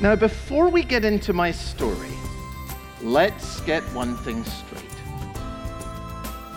Now, 0.00 0.14
before 0.14 0.68
we 0.68 0.84
get 0.84 1.04
into 1.04 1.32
my 1.32 1.50
story, 1.50 2.12
let's 3.02 3.60
get 3.62 3.82
one 3.92 4.16
thing 4.18 4.44
straight. 4.44 4.84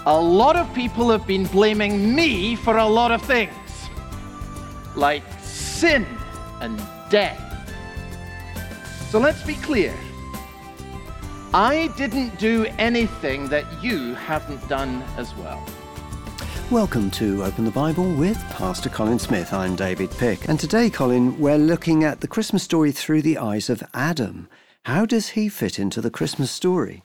A 0.05 0.19
lot 0.19 0.55
of 0.55 0.71
people 0.75 1.10
have 1.10 1.25
been 1.25 1.46
blaming 1.46 2.13
me 2.13 2.55
for 2.55 2.77
a 2.77 2.85
lot 2.85 3.12
of 3.12 3.21
things, 3.23 3.51
like 4.96 5.23
sin 5.39 6.05
and 6.59 6.79
death. 7.09 7.40
So 9.09 9.17
let's 9.17 9.44
be 9.44 9.55
clear. 9.55 9.94
I 11.51 11.87
didn't 11.97 12.37
do 12.37 12.67
anything 12.78 13.49
that 13.49 13.65
you 13.83 14.13
haven't 14.13 14.67
done 14.69 15.03
as 15.17 15.35
well. 15.35 15.65
Welcome 16.72 17.12
to 17.12 17.44
Open 17.44 17.66
the 17.66 17.72
Bible 17.72 18.13
with 18.13 18.38
Pastor 18.52 18.88
Colin 18.88 19.20
Smith. 19.20 19.52
I'm 19.52 19.76
David 19.76 20.09
Pick. 20.12 20.48
And 20.48 20.58
today, 20.58 20.90
Colin, 20.90 21.38
we're 21.38 21.58
looking 21.58 22.05
at 22.05 22.22
the 22.22 22.30
Christmas 22.30 22.64
story 22.64 22.94
through 22.94 23.23
the 23.23 23.38
eyes 23.38 23.70
of 23.70 23.84
Adam. 23.94 24.48
How 24.84 25.05
does 25.05 25.31
he 25.31 25.50
fit 25.50 25.78
into 25.78 26.00
the 26.00 26.09
Christmas 26.09 26.50
story? 26.50 27.04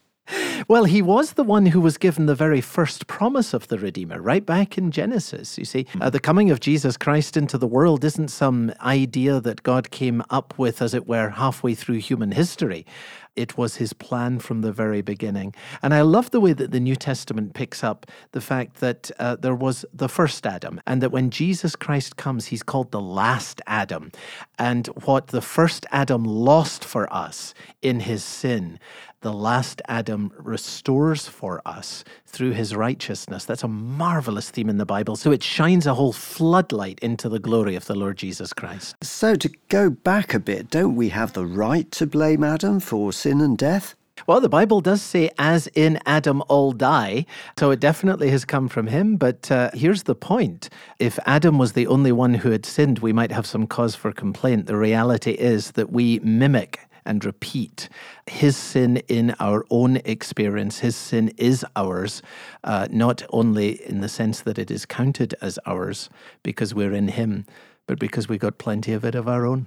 Well, 0.68 0.84
he 0.84 1.02
was 1.02 1.32
the 1.32 1.44
one 1.44 1.66
who 1.66 1.80
was 1.80 1.98
given 1.98 2.26
the 2.26 2.34
very 2.34 2.60
first 2.60 3.08
promise 3.08 3.52
of 3.52 3.66
the 3.66 3.78
Redeemer, 3.78 4.20
right 4.20 4.44
back 4.46 4.78
in 4.78 4.92
Genesis. 4.92 5.58
You 5.58 5.64
see, 5.64 5.86
uh, 6.00 6.10
the 6.10 6.20
coming 6.20 6.50
of 6.50 6.60
Jesus 6.60 6.96
Christ 6.96 7.36
into 7.36 7.58
the 7.58 7.66
world 7.66 8.04
isn't 8.04 8.28
some 8.28 8.72
idea 8.80 9.40
that 9.40 9.64
God 9.64 9.90
came 9.90 10.22
up 10.30 10.56
with, 10.58 10.80
as 10.80 10.94
it 10.94 11.08
were, 11.08 11.30
halfway 11.30 11.74
through 11.74 11.96
human 11.96 12.32
history. 12.32 12.86
It 13.36 13.56
was 13.56 13.76
his 13.76 13.92
plan 13.92 14.38
from 14.38 14.62
the 14.62 14.72
very 14.72 15.02
beginning. 15.02 15.54
And 15.82 15.94
I 15.94 16.00
love 16.00 16.30
the 16.30 16.40
way 16.40 16.52
that 16.54 16.70
the 16.70 16.80
New 16.80 16.96
Testament 16.96 17.54
picks 17.54 17.84
up 17.84 18.06
the 18.32 18.40
fact 18.40 18.80
that 18.80 19.10
uh, 19.18 19.36
there 19.36 19.54
was 19.54 19.84
the 19.92 20.08
first 20.08 20.46
Adam, 20.46 20.80
and 20.86 21.02
that 21.02 21.12
when 21.12 21.30
Jesus 21.30 21.76
Christ 21.76 22.16
comes, 22.16 22.46
he's 22.46 22.62
called 22.62 22.90
the 22.90 23.00
last 23.00 23.60
Adam. 23.66 24.10
And 24.58 24.86
what 25.04 25.28
the 25.28 25.42
first 25.42 25.86
Adam 25.92 26.24
lost 26.24 26.84
for 26.84 27.12
us 27.12 27.54
in 27.82 28.00
his 28.00 28.24
sin, 28.24 28.78
the 29.26 29.32
last 29.32 29.82
Adam 29.88 30.32
restores 30.36 31.26
for 31.26 31.60
us 31.66 32.04
through 32.26 32.52
his 32.52 32.76
righteousness. 32.76 33.44
That's 33.44 33.64
a 33.64 33.68
marvelous 33.68 34.50
theme 34.50 34.68
in 34.68 34.76
the 34.76 34.86
Bible. 34.86 35.16
So 35.16 35.32
it 35.32 35.42
shines 35.42 35.86
a 35.86 35.94
whole 35.94 36.12
floodlight 36.12 37.00
into 37.00 37.28
the 37.28 37.38
glory 37.38 37.74
of 37.74 37.86
the 37.86 37.94
Lord 37.94 38.18
Jesus 38.18 38.52
Christ. 38.52 38.94
So, 39.02 39.34
to 39.34 39.50
go 39.68 39.90
back 39.90 40.34
a 40.34 40.38
bit, 40.38 40.70
don't 40.70 40.94
we 40.94 41.08
have 41.08 41.32
the 41.32 41.46
right 41.46 41.90
to 41.92 42.06
blame 42.06 42.44
Adam 42.44 42.78
for 42.78 43.12
and 43.30 43.58
death? 43.58 43.94
Well, 44.26 44.40
the 44.40 44.48
Bible 44.48 44.80
does 44.80 45.02
say, 45.02 45.30
as 45.38 45.68
in 45.68 46.00
Adam 46.06 46.42
all 46.48 46.72
die. 46.72 47.26
So 47.58 47.70
it 47.70 47.80
definitely 47.80 48.30
has 48.30 48.44
come 48.44 48.68
from 48.68 48.86
him. 48.88 49.16
But 49.16 49.50
uh, 49.50 49.70
here's 49.74 50.04
the 50.04 50.14
point 50.14 50.68
if 50.98 51.18
Adam 51.26 51.58
was 51.58 51.72
the 51.72 51.86
only 51.86 52.12
one 52.12 52.34
who 52.34 52.50
had 52.50 52.66
sinned, 52.66 53.00
we 53.00 53.12
might 53.12 53.30
have 53.30 53.46
some 53.46 53.66
cause 53.66 53.94
for 53.94 54.12
complaint. 54.12 54.66
The 54.66 54.76
reality 54.76 55.32
is 55.32 55.72
that 55.72 55.92
we 55.92 56.18
mimic 56.20 56.80
and 57.04 57.24
repeat. 57.24 57.88
His 58.26 58.56
sin 58.56 58.96
in 59.08 59.34
our 59.38 59.64
own 59.70 59.98
experience, 59.98 60.80
his 60.80 60.96
sin 60.96 61.32
is 61.36 61.64
ours, 61.76 62.20
uh, 62.64 62.88
not 62.90 63.22
only 63.30 63.80
in 63.88 64.00
the 64.00 64.08
sense 64.08 64.40
that 64.40 64.58
it 64.58 64.70
is 64.70 64.86
counted 64.86 65.34
as 65.40 65.58
ours 65.66 66.10
because 66.42 66.74
we're 66.74 66.92
in 66.92 67.08
him, 67.08 67.46
but 67.86 67.98
because 67.98 68.28
we 68.28 68.38
got 68.38 68.58
plenty 68.58 68.92
of 68.92 69.04
it 69.04 69.14
of 69.14 69.28
our 69.28 69.46
own. 69.46 69.66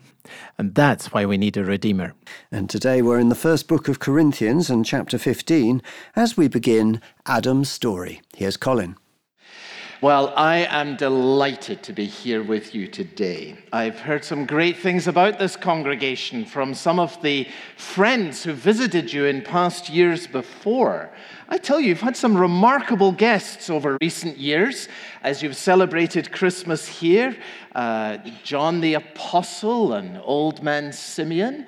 And 0.57 0.75
that's 0.75 1.11
why 1.11 1.25
we 1.25 1.37
need 1.37 1.57
a 1.57 1.63
Redeemer. 1.63 2.13
And 2.51 2.69
today 2.69 3.01
we're 3.01 3.19
in 3.19 3.29
the 3.29 3.35
first 3.35 3.67
book 3.67 3.87
of 3.87 3.99
Corinthians 3.99 4.69
and 4.69 4.85
chapter 4.85 5.17
15 5.17 5.81
as 6.15 6.37
we 6.37 6.47
begin 6.47 7.01
Adam's 7.25 7.69
story. 7.69 8.21
Here's 8.35 8.57
Colin. 8.57 8.95
Well, 10.01 10.31
I 10.37 10.59
am 10.59 10.95
delighted 10.95 11.83
to 11.83 11.91
be 11.91 12.05
here 12.05 12.41
with 12.41 12.73
you 12.73 12.87
today. 12.87 13.57
I've 13.73 13.99
heard 13.99 14.23
some 14.23 14.45
great 14.45 14.77
things 14.77 15.09
about 15.09 15.39
this 15.39 15.57
congregation 15.57 16.45
from 16.45 16.73
some 16.73 17.01
of 17.01 17.21
the 17.21 17.49
friends 17.75 18.41
who 18.41 18.53
visited 18.53 19.11
you 19.11 19.25
in 19.25 19.41
past 19.41 19.89
years 19.89 20.25
before. 20.25 21.09
I 21.49 21.57
tell 21.57 21.81
you, 21.81 21.89
you've 21.89 21.99
had 21.99 22.15
some 22.15 22.37
remarkable 22.37 23.11
guests 23.11 23.69
over 23.69 23.97
recent 23.99 24.37
years 24.37 24.87
as 25.21 25.43
you've 25.43 25.57
celebrated 25.57 26.31
Christmas 26.31 26.87
here 26.87 27.35
uh, 27.75 28.19
John 28.41 28.79
the 28.79 28.93
Apostle 28.93 29.91
and 29.91 30.17
Old 30.23 30.63
Man 30.63 30.93
Simeon. 30.93 31.67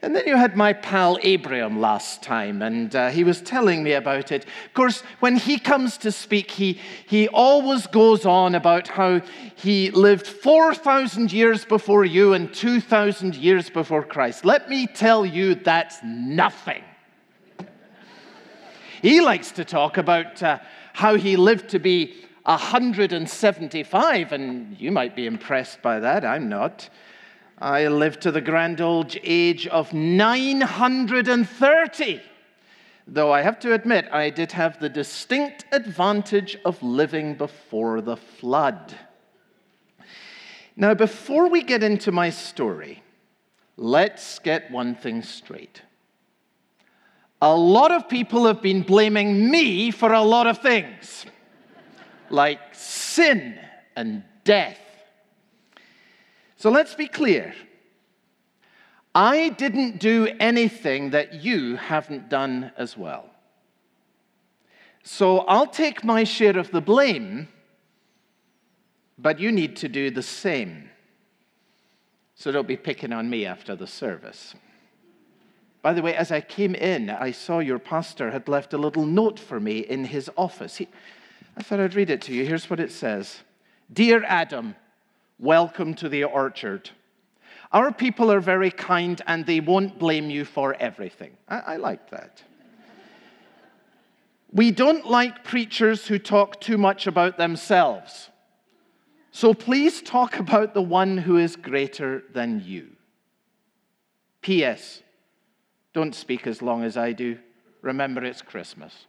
And 0.00 0.14
then 0.14 0.28
you 0.28 0.36
had 0.36 0.56
my 0.56 0.74
pal 0.74 1.18
Abraham 1.22 1.80
last 1.80 2.22
time, 2.22 2.62
and 2.62 2.94
uh, 2.94 3.08
he 3.08 3.24
was 3.24 3.40
telling 3.40 3.82
me 3.82 3.94
about 3.94 4.30
it. 4.30 4.44
Of 4.44 4.74
course, 4.74 5.02
when 5.18 5.36
he 5.36 5.58
comes 5.58 5.98
to 5.98 6.12
speak, 6.12 6.52
he, 6.52 6.78
he 7.08 7.26
always 7.26 7.88
goes 7.88 8.24
on 8.24 8.54
about 8.54 8.86
how 8.86 9.22
he 9.56 9.90
lived 9.90 10.24
4,000 10.24 11.32
years 11.32 11.64
before 11.64 12.04
you 12.04 12.32
and 12.32 12.54
2,000 12.54 13.34
years 13.34 13.70
before 13.70 14.04
Christ. 14.04 14.44
Let 14.44 14.68
me 14.70 14.86
tell 14.86 15.26
you, 15.26 15.56
that's 15.56 15.98
nothing. 16.04 16.84
He 19.02 19.20
likes 19.20 19.50
to 19.52 19.64
talk 19.64 19.96
about 19.96 20.40
uh, 20.44 20.60
how 20.92 21.16
he 21.16 21.36
lived 21.36 21.70
to 21.70 21.80
be 21.80 22.14
175, 22.44 24.32
and 24.32 24.76
you 24.78 24.92
might 24.92 25.16
be 25.16 25.26
impressed 25.26 25.82
by 25.82 25.98
that. 25.98 26.24
I'm 26.24 26.48
not. 26.48 26.88
I 27.60 27.88
lived 27.88 28.20
to 28.22 28.30
the 28.30 28.40
grand 28.40 28.80
old 28.80 29.16
age 29.24 29.66
of 29.66 29.92
930. 29.92 32.22
Though 33.08 33.32
I 33.32 33.42
have 33.42 33.58
to 33.60 33.74
admit, 33.74 34.06
I 34.12 34.30
did 34.30 34.52
have 34.52 34.78
the 34.78 34.88
distinct 34.88 35.64
advantage 35.72 36.56
of 36.64 36.80
living 36.82 37.34
before 37.34 38.00
the 38.00 38.16
flood. 38.16 38.94
Now, 40.76 40.94
before 40.94 41.48
we 41.48 41.64
get 41.64 41.82
into 41.82 42.12
my 42.12 42.30
story, 42.30 43.02
let's 43.76 44.38
get 44.38 44.70
one 44.70 44.94
thing 44.94 45.22
straight. 45.22 45.82
A 47.42 47.56
lot 47.56 47.90
of 47.90 48.08
people 48.08 48.46
have 48.46 48.62
been 48.62 48.82
blaming 48.82 49.50
me 49.50 49.90
for 49.90 50.12
a 50.12 50.22
lot 50.22 50.46
of 50.46 50.58
things, 50.58 51.26
like 52.30 52.60
sin 52.72 53.58
and 53.96 54.22
death 54.44 54.78
so 56.58 56.70
let's 56.70 56.94
be 56.94 57.08
clear. 57.08 57.54
I 59.14 59.48
didn't 59.48 59.98
do 59.98 60.28
anything 60.38 61.10
that 61.10 61.42
you 61.42 61.76
haven't 61.76 62.28
done 62.28 62.72
as 62.76 62.96
well. 62.96 63.30
So 65.02 65.38
I'll 65.38 65.66
take 65.66 66.04
my 66.04 66.24
share 66.24 66.58
of 66.58 66.70
the 66.70 66.80
blame, 66.80 67.48
but 69.16 69.40
you 69.40 69.50
need 69.50 69.76
to 69.76 69.88
do 69.88 70.10
the 70.10 70.22
same. 70.22 70.90
So 72.34 72.52
don't 72.52 72.68
be 72.68 72.76
picking 72.76 73.12
on 73.12 73.30
me 73.30 73.46
after 73.46 73.74
the 73.74 73.86
service. 73.86 74.54
By 75.80 75.92
the 75.92 76.02
way, 76.02 76.14
as 76.14 76.30
I 76.30 76.40
came 76.40 76.74
in, 76.74 77.08
I 77.08 77.30
saw 77.30 77.60
your 77.60 77.78
pastor 77.78 78.30
had 78.30 78.48
left 78.48 78.74
a 78.74 78.78
little 78.78 79.06
note 79.06 79.38
for 79.38 79.58
me 79.58 79.78
in 79.78 80.04
his 80.04 80.30
office. 80.36 80.76
He, 80.76 80.88
I 81.56 81.62
thought 81.62 81.80
I'd 81.80 81.94
read 81.94 82.10
it 82.10 82.20
to 82.22 82.34
you. 82.34 82.44
Here's 82.44 82.68
what 82.68 82.80
it 82.80 82.92
says 82.92 83.40
Dear 83.92 84.24
Adam, 84.24 84.74
Welcome 85.38 85.94
to 85.94 86.08
the 86.08 86.24
orchard. 86.24 86.90
Our 87.72 87.92
people 87.92 88.32
are 88.32 88.40
very 88.40 88.72
kind 88.72 89.20
and 89.26 89.46
they 89.46 89.60
won't 89.60 89.98
blame 89.98 90.30
you 90.30 90.44
for 90.44 90.74
everything. 90.74 91.36
I, 91.48 91.58
I 91.58 91.76
like 91.76 92.10
that. 92.10 92.42
we 94.52 94.72
don't 94.72 95.06
like 95.06 95.44
preachers 95.44 96.06
who 96.06 96.18
talk 96.18 96.60
too 96.60 96.76
much 96.76 97.06
about 97.06 97.38
themselves. 97.38 98.30
So 99.30 99.54
please 99.54 100.02
talk 100.02 100.38
about 100.38 100.74
the 100.74 100.82
one 100.82 101.18
who 101.18 101.36
is 101.36 101.54
greater 101.54 102.24
than 102.32 102.62
you. 102.64 102.88
P.S. 104.42 105.02
Don't 105.92 106.14
speak 106.14 106.48
as 106.48 106.62
long 106.62 106.82
as 106.82 106.96
I 106.96 107.12
do. 107.12 107.38
Remember, 107.82 108.24
it's 108.24 108.42
Christmas. 108.42 109.06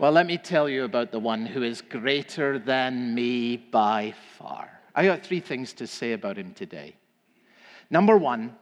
Well, 0.00 0.12
let 0.12 0.26
me 0.26 0.38
tell 0.38 0.66
you 0.66 0.84
about 0.84 1.12
the 1.12 1.18
one 1.18 1.44
who 1.44 1.62
is 1.62 1.82
greater 1.82 2.58
than 2.58 3.14
me 3.14 3.58
by 3.58 4.14
far. 4.38 4.80
I 4.94 5.04
got 5.04 5.22
three 5.22 5.40
things 5.40 5.74
to 5.74 5.86
say 5.86 6.12
about 6.12 6.38
him 6.38 6.54
today. 6.54 6.96
Number 7.90 8.16
one, 8.16 8.56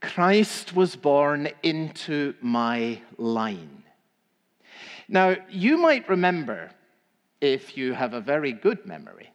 Christ 0.00 0.74
was 0.74 0.96
born 0.96 1.50
into 1.62 2.32
my 2.40 3.02
line. 3.18 3.82
Now, 5.08 5.36
you 5.50 5.76
might 5.76 6.08
remember, 6.08 6.70
if 7.42 7.76
you 7.76 7.92
have 7.92 8.14
a 8.14 8.20
very 8.22 8.52
good 8.52 8.86
memory, 8.86 9.30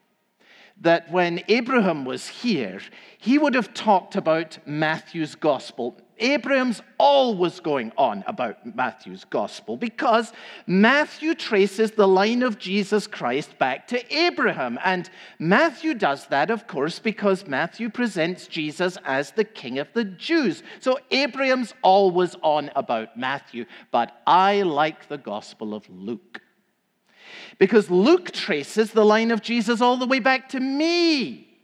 that 0.81 1.11
when 1.11 1.43
Abraham 1.49 2.03
was 2.03 2.27
here, 2.27 2.81
he 3.19 3.37
would 3.37 3.53
have 3.53 3.75
talked 3.75 4.15
about 4.15 4.57
Matthew's 4.65 5.35
gospel. 5.35 6.01
Abraham's 6.19 6.81
always 6.97 7.59
going 7.59 7.91
on 7.97 8.23
about 8.27 8.75
Matthew's 8.75 9.25
gospel 9.25 9.77
because 9.77 10.31
Matthew 10.65 11.35
traces 11.35 11.91
the 11.91 12.07
line 12.07 12.43
of 12.43 12.57
Jesus 12.57 13.07
Christ 13.07 13.57
back 13.57 13.87
to 13.89 14.15
Abraham. 14.15 14.79
And 14.83 15.09
Matthew 15.39 15.93
does 15.93 16.27
that, 16.27 16.49
of 16.49 16.67
course, 16.67 16.99
because 16.99 17.47
Matthew 17.47 17.89
presents 17.89 18.47
Jesus 18.47 18.97
as 19.03 19.31
the 19.31 19.43
king 19.43 19.79
of 19.79 19.91
the 19.93 20.05
Jews. 20.05 20.63
So 20.79 20.99
Abraham's 21.11 21.73
always 21.81 22.35
on 22.41 22.71
about 22.75 23.17
Matthew, 23.17 23.65
but 23.91 24.21
I 24.25 24.61
like 24.61 25.07
the 25.07 25.17
gospel 25.17 25.73
of 25.73 25.89
Luke 25.89 26.41
because 27.57 27.89
Luke 27.89 28.31
traces 28.31 28.91
the 28.91 29.05
line 29.05 29.31
of 29.31 29.41
Jesus 29.41 29.81
all 29.81 29.97
the 29.97 30.05
way 30.05 30.19
back 30.19 30.49
to 30.49 30.59
me. 30.59 31.54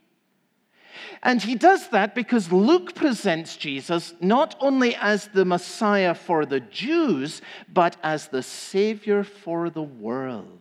And 1.23 1.41
he 1.41 1.55
does 1.55 1.89
that 1.89 2.15
because 2.15 2.51
Luke 2.51 2.95
presents 2.95 3.55
Jesus 3.55 4.13
not 4.19 4.55
only 4.59 4.95
as 4.95 5.27
the 5.27 5.45
Messiah 5.45 6.15
for 6.15 6.45
the 6.45 6.59
Jews, 6.59 7.41
but 7.71 7.95
as 8.01 8.27
the 8.27 8.41
Savior 8.41 9.23
for 9.23 9.69
the 9.69 9.83
world. 9.83 10.57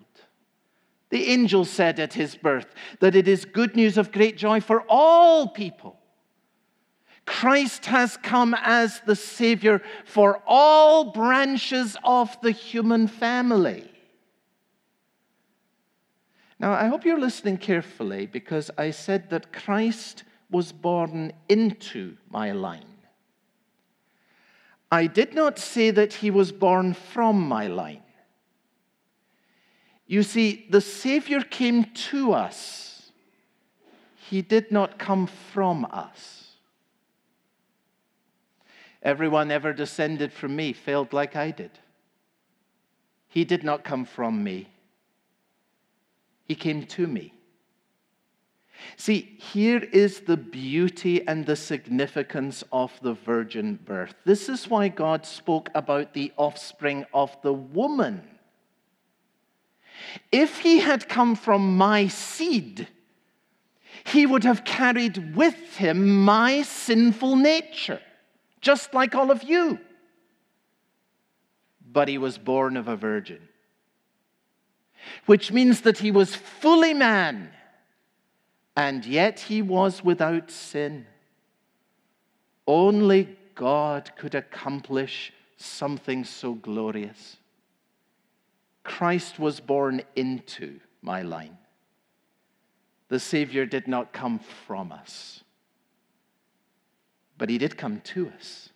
The 1.08 1.28
angel 1.28 1.64
said 1.64 1.98
at 1.98 2.12
his 2.12 2.36
birth 2.36 2.74
that 3.00 3.16
it 3.16 3.26
is 3.26 3.44
good 3.44 3.74
news 3.74 3.96
of 3.96 4.12
great 4.12 4.36
joy 4.36 4.60
for 4.60 4.84
all 4.88 5.48
people. 5.48 5.98
Christ 7.24 7.86
has 7.86 8.16
come 8.16 8.54
as 8.60 9.00
the 9.06 9.16
Savior 9.16 9.82
for 10.04 10.42
all 10.46 11.12
branches 11.12 11.96
of 12.04 12.36
the 12.42 12.50
human 12.50 13.06
family. 13.06 13.90
Now, 16.58 16.72
I 16.72 16.88
hope 16.88 17.06
you're 17.06 17.18
listening 17.18 17.56
carefully 17.56 18.26
because 18.26 18.70
I 18.76 18.90
said 18.90 19.30
that 19.30 19.52
Christ 19.52 20.24
was 20.50 20.72
born 20.72 21.32
into 21.48 22.16
my 22.28 22.52
line. 22.52 22.84
I 24.90 25.06
did 25.06 25.34
not 25.34 25.58
say 25.58 25.90
that 25.92 26.14
he 26.14 26.30
was 26.30 26.50
born 26.50 26.94
from 26.94 27.40
my 27.40 27.68
line. 27.68 28.02
You 30.06 30.24
see, 30.24 30.66
the 30.68 30.80
Savior 30.80 31.40
came 31.40 31.84
to 31.84 32.32
us, 32.32 33.12
he 34.28 34.42
did 34.42 34.72
not 34.72 34.98
come 34.98 35.26
from 35.26 35.86
us. 35.90 36.56
Everyone 39.02 39.50
ever 39.50 39.72
descended 39.72 40.32
from 40.32 40.56
me 40.56 40.72
failed 40.72 41.12
like 41.12 41.36
I 41.36 41.52
did. 41.52 41.70
He 43.28 43.44
did 43.44 43.62
not 43.62 43.84
come 43.84 44.04
from 44.04 44.42
me, 44.42 44.68
he 46.48 46.56
came 46.56 46.84
to 46.86 47.06
me. 47.06 47.32
See, 48.96 49.36
here 49.38 49.82
is 49.92 50.20
the 50.20 50.36
beauty 50.36 51.26
and 51.26 51.46
the 51.46 51.56
significance 51.56 52.64
of 52.72 52.92
the 53.02 53.14
virgin 53.14 53.78
birth. 53.84 54.14
This 54.24 54.48
is 54.48 54.68
why 54.68 54.88
God 54.88 55.26
spoke 55.26 55.70
about 55.74 56.14
the 56.14 56.32
offspring 56.36 57.06
of 57.12 57.36
the 57.42 57.52
woman. 57.52 58.22
If 60.32 60.60
he 60.60 60.78
had 60.78 61.08
come 61.08 61.34
from 61.34 61.76
my 61.76 62.08
seed, 62.08 62.88
he 64.04 64.26
would 64.26 64.44
have 64.44 64.64
carried 64.64 65.34
with 65.36 65.76
him 65.76 66.24
my 66.24 66.62
sinful 66.62 67.36
nature, 67.36 68.00
just 68.60 68.94
like 68.94 69.14
all 69.14 69.30
of 69.30 69.42
you. 69.42 69.78
But 71.92 72.08
he 72.08 72.18
was 72.18 72.38
born 72.38 72.76
of 72.76 72.88
a 72.88 72.96
virgin, 72.96 73.48
which 75.26 75.52
means 75.52 75.82
that 75.82 75.98
he 75.98 76.10
was 76.10 76.34
fully 76.34 76.94
man, 76.94 77.50
and 78.76 79.04
yet 79.04 79.40
he 79.40 79.62
was 79.62 80.04
without 80.04 80.50
sin. 80.50 81.06
Only 82.66 83.36
God 83.54 84.12
could 84.16 84.34
accomplish 84.34 85.32
something 85.56 86.24
so 86.24 86.54
glorious. 86.54 87.36
Christ 88.84 89.38
was 89.38 89.60
born 89.60 90.02
into 90.16 90.80
my 91.02 91.22
line. 91.22 91.58
The 93.08 93.20
Savior 93.20 93.66
did 93.66 93.88
not 93.88 94.12
come 94.12 94.38
from 94.38 94.92
us, 94.92 95.42
but 97.36 97.50
He 97.50 97.58
did 97.58 97.76
come 97.76 98.00
to 98.00 98.32
us. 98.38 98.70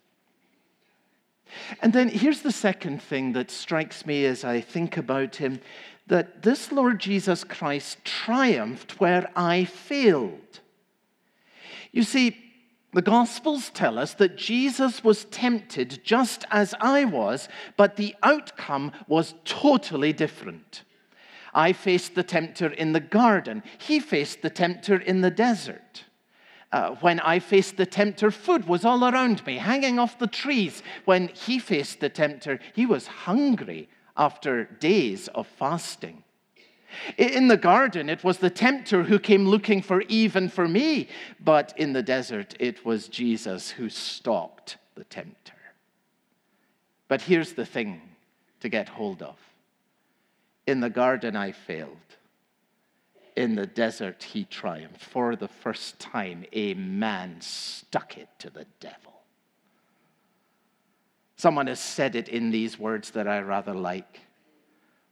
And 1.81 1.93
then 1.93 2.09
here's 2.09 2.41
the 2.41 2.51
second 2.51 3.01
thing 3.01 3.31
that 3.33 3.49
strikes 3.49 4.05
me 4.05 4.25
as 4.25 4.43
I 4.43 4.59
think 4.59 4.97
about 4.97 5.37
Him 5.37 5.61
that 6.07 6.43
this 6.43 6.71
Lord 6.71 6.99
Jesus 6.99 7.43
Christ 7.43 8.03
triumphed 8.03 8.99
where 8.99 9.29
I 9.35 9.65
failed. 9.65 10.59
You 11.91 12.03
see, 12.03 12.37
the 12.93 13.01
Gospels 13.01 13.71
tell 13.71 13.99
us 13.99 14.13
that 14.15 14.37
Jesus 14.37 15.03
was 15.03 15.25
tempted 15.25 15.99
just 16.03 16.45
as 16.51 16.73
I 16.79 17.05
was, 17.05 17.49
but 17.75 17.95
the 17.95 18.15
outcome 18.23 18.91
was 19.07 19.33
totally 19.43 20.13
different. 20.13 20.83
I 21.53 21.73
faced 21.73 22.15
the 22.15 22.23
tempter 22.23 22.67
in 22.67 22.93
the 22.93 22.99
garden, 22.99 23.63
he 23.77 23.99
faced 23.99 24.41
the 24.41 24.49
tempter 24.49 24.97
in 24.97 25.21
the 25.21 25.31
desert. 25.31 26.05
Uh, 26.71 26.91
when 26.95 27.19
I 27.21 27.39
faced 27.39 27.77
the 27.77 27.85
tempter, 27.85 28.31
food 28.31 28.67
was 28.67 28.83
all 28.83 29.05
around 29.05 29.45
me, 29.45 29.57
hanging 29.57 29.97
off 29.97 30.19
the 30.19 30.27
trees. 30.27 30.83
When 31.05 31.29
he 31.29 31.59
faced 31.59 32.01
the 32.01 32.09
tempter, 32.09 32.59
he 32.73 32.85
was 32.85 33.07
hungry 33.07 33.87
after 34.17 34.65
days 34.65 35.27
of 35.29 35.47
fasting. 35.47 36.23
In 37.17 37.49
the 37.49 37.57
garden, 37.57 38.09
it 38.09 38.23
was 38.23 38.37
the 38.37 38.49
tempter 38.49 39.03
who 39.03 39.19
came 39.19 39.45
looking 39.47 39.81
for 39.81 40.01
Eve 40.03 40.35
and 40.35 40.51
for 40.51 40.67
me, 40.67 41.09
but 41.43 41.73
in 41.75 41.93
the 41.93 42.03
desert, 42.03 42.55
it 42.59 42.85
was 42.85 43.09
Jesus 43.09 43.71
who 43.71 43.89
stalked 43.89 44.77
the 44.95 45.03
tempter. 45.03 45.53
But 47.07 47.21
here's 47.21 47.53
the 47.53 47.65
thing 47.65 48.01
to 48.61 48.69
get 48.69 48.87
hold 48.87 49.21
of 49.21 49.35
in 50.67 50.79
the 50.79 50.89
garden, 50.89 51.35
I 51.35 51.51
failed. 51.51 51.97
In 53.35 53.55
the 53.55 53.67
desert, 53.67 54.23
he 54.23 54.45
triumphed. 54.45 55.03
For 55.03 55.35
the 55.35 55.47
first 55.47 55.99
time, 55.99 56.45
a 56.53 56.73
man 56.73 57.37
stuck 57.41 58.17
it 58.17 58.29
to 58.39 58.49
the 58.49 58.65
devil. 58.79 59.13
Someone 61.35 61.67
has 61.67 61.79
said 61.79 62.15
it 62.15 62.29
in 62.29 62.51
these 62.51 62.79
words 62.79 63.11
that 63.11 63.27
I 63.27 63.39
rather 63.39 63.73
like. 63.73 64.21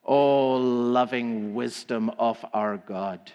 O 0.06 0.56
loving 0.56 1.54
wisdom 1.54 2.10
of 2.18 2.44
our 2.54 2.78
God. 2.78 3.32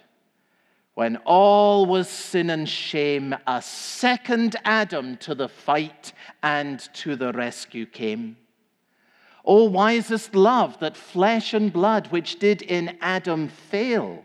When 0.94 1.16
all 1.18 1.86
was 1.86 2.08
sin 2.08 2.50
and 2.50 2.68
shame, 2.68 3.34
a 3.46 3.62
second 3.62 4.56
Adam 4.64 5.16
to 5.18 5.34
the 5.34 5.48
fight 5.48 6.12
and 6.42 6.80
to 6.94 7.14
the 7.14 7.32
rescue 7.32 7.86
came. 7.86 8.36
O 9.44 9.64
wisest 9.64 10.34
love 10.34 10.80
that 10.80 10.96
flesh 10.96 11.54
and 11.54 11.72
blood, 11.72 12.08
which 12.08 12.38
did 12.38 12.62
in 12.62 12.98
Adam 13.00 13.48
fail, 13.48 14.24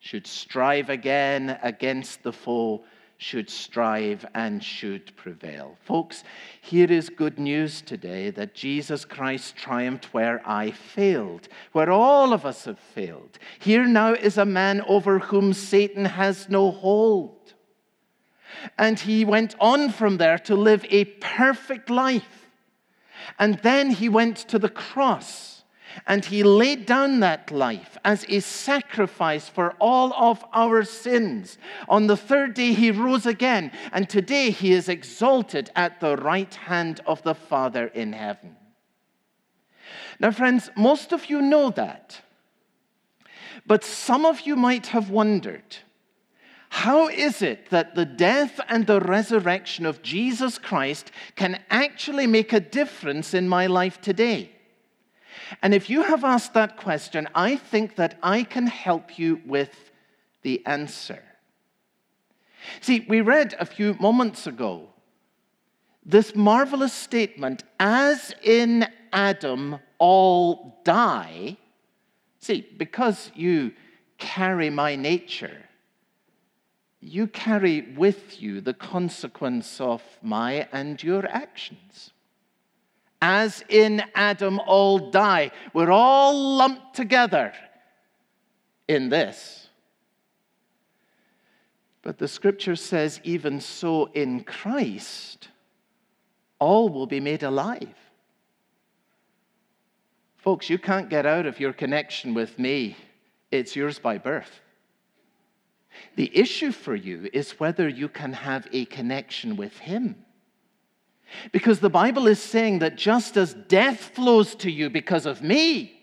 should 0.00 0.26
strive 0.26 0.90
again 0.90 1.58
against 1.62 2.22
the 2.22 2.32
foe 2.32 2.84
should 3.24 3.48
strive 3.48 4.26
and 4.34 4.62
should 4.62 5.16
prevail. 5.16 5.78
Folks, 5.80 6.24
here 6.60 6.92
is 6.92 7.08
good 7.08 7.38
news 7.38 7.80
today 7.80 8.28
that 8.28 8.54
Jesus 8.54 9.06
Christ 9.06 9.56
triumphed 9.56 10.12
where 10.12 10.42
I 10.46 10.70
failed, 10.70 11.48
where 11.72 11.90
all 11.90 12.34
of 12.34 12.44
us 12.44 12.66
have 12.66 12.78
failed. 12.78 13.38
Here 13.58 13.86
now 13.86 14.12
is 14.12 14.36
a 14.36 14.44
man 14.44 14.82
over 14.82 15.20
whom 15.20 15.54
Satan 15.54 16.04
has 16.04 16.50
no 16.50 16.70
hold. 16.70 17.54
And 18.76 19.00
he 19.00 19.24
went 19.24 19.54
on 19.58 19.88
from 19.88 20.18
there 20.18 20.38
to 20.40 20.54
live 20.54 20.84
a 20.90 21.06
perfect 21.06 21.88
life. 21.88 22.50
And 23.38 23.58
then 23.60 23.88
he 23.88 24.10
went 24.10 24.36
to 24.48 24.58
the 24.58 24.68
cross 24.68 25.63
and 26.06 26.24
he 26.24 26.42
laid 26.42 26.86
down 26.86 27.20
that 27.20 27.50
life 27.50 27.96
as 28.04 28.24
a 28.28 28.40
sacrifice 28.40 29.48
for 29.48 29.74
all 29.80 30.12
of 30.14 30.44
our 30.52 30.84
sins. 30.84 31.58
On 31.88 32.06
the 32.06 32.16
third 32.16 32.54
day, 32.54 32.72
he 32.72 32.90
rose 32.90 33.26
again, 33.26 33.70
and 33.92 34.08
today 34.08 34.50
he 34.50 34.72
is 34.72 34.88
exalted 34.88 35.70
at 35.74 36.00
the 36.00 36.16
right 36.16 36.54
hand 36.54 37.00
of 37.06 37.22
the 37.22 37.34
Father 37.34 37.86
in 37.88 38.12
heaven. 38.12 38.56
Now, 40.20 40.30
friends, 40.30 40.70
most 40.76 41.12
of 41.12 41.28
you 41.30 41.42
know 41.42 41.70
that. 41.70 42.20
But 43.66 43.84
some 43.84 44.26
of 44.26 44.42
you 44.42 44.56
might 44.56 44.88
have 44.88 45.10
wondered 45.10 45.78
how 46.68 47.06
is 47.06 47.40
it 47.40 47.70
that 47.70 47.94
the 47.94 48.04
death 48.04 48.58
and 48.68 48.84
the 48.84 48.98
resurrection 48.98 49.86
of 49.86 50.02
Jesus 50.02 50.58
Christ 50.58 51.12
can 51.36 51.62
actually 51.70 52.26
make 52.26 52.52
a 52.52 52.58
difference 52.58 53.32
in 53.32 53.48
my 53.48 53.68
life 53.68 54.00
today? 54.00 54.50
And 55.62 55.74
if 55.74 55.90
you 55.90 56.02
have 56.02 56.24
asked 56.24 56.54
that 56.54 56.76
question, 56.76 57.28
I 57.34 57.56
think 57.56 57.96
that 57.96 58.18
I 58.22 58.44
can 58.44 58.66
help 58.66 59.18
you 59.18 59.40
with 59.46 59.92
the 60.42 60.64
answer. 60.66 61.22
See, 62.80 63.04
we 63.08 63.20
read 63.20 63.54
a 63.58 63.66
few 63.66 63.94
moments 63.94 64.46
ago 64.46 64.88
this 66.06 66.34
marvelous 66.34 66.92
statement 66.92 67.64
as 67.80 68.34
in 68.42 68.86
Adam 69.12 69.78
all 69.98 70.80
die. 70.84 71.56
See, 72.40 72.66
because 72.76 73.30
you 73.34 73.72
carry 74.18 74.68
my 74.68 74.96
nature, 74.96 75.62
you 77.00 77.26
carry 77.26 77.94
with 77.96 78.40
you 78.40 78.60
the 78.60 78.74
consequence 78.74 79.80
of 79.80 80.02
my 80.22 80.68
and 80.72 81.02
your 81.02 81.26
actions 81.26 82.13
as 83.26 83.64
in 83.70 84.02
Adam 84.14 84.60
all 84.66 85.10
die. 85.10 85.50
We're 85.72 85.90
all 85.90 86.58
lumped 86.58 86.94
together 86.94 87.54
in 88.86 89.08
this. 89.08 89.66
But 92.02 92.18
the 92.18 92.28
scripture 92.28 92.76
says, 92.76 93.22
even 93.24 93.62
so 93.62 94.10
in 94.12 94.44
Christ, 94.44 95.48
all 96.58 96.90
will 96.90 97.06
be 97.06 97.18
made 97.18 97.42
alive. 97.42 97.96
Folks, 100.36 100.68
you 100.68 100.76
can't 100.76 101.08
get 101.08 101.24
out 101.24 101.46
of 101.46 101.58
your 101.58 101.72
connection 101.72 102.34
with 102.34 102.58
me, 102.58 102.94
it's 103.50 103.74
yours 103.74 103.98
by 103.98 104.18
birth. 104.18 104.60
The 106.16 106.30
issue 106.36 106.72
for 106.72 106.94
you 106.94 107.30
is 107.32 107.58
whether 107.58 107.88
you 107.88 108.10
can 108.10 108.34
have 108.34 108.68
a 108.70 108.84
connection 108.84 109.56
with 109.56 109.78
Him. 109.78 110.16
Because 111.52 111.80
the 111.80 111.90
Bible 111.90 112.26
is 112.26 112.38
saying 112.38 112.80
that 112.80 112.96
just 112.96 113.36
as 113.36 113.54
death 113.54 114.00
flows 114.14 114.54
to 114.56 114.70
you 114.70 114.90
because 114.90 115.26
of 115.26 115.42
me, 115.42 116.00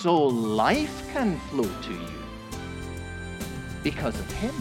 so 0.00 0.26
life 0.26 1.02
can 1.12 1.38
flow 1.50 1.68
to 1.82 1.92
you 1.92 2.22
because 3.82 4.18
of 4.18 4.30
Him. 4.32 4.54